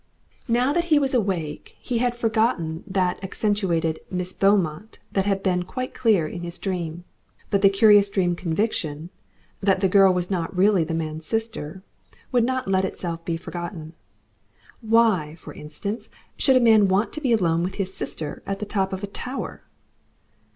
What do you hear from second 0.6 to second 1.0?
that he